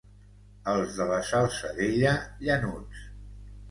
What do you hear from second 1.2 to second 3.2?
Salzadella, llanuts.